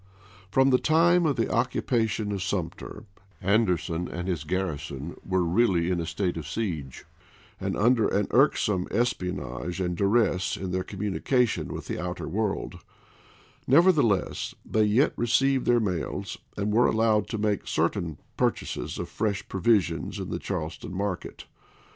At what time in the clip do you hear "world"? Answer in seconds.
12.27-12.79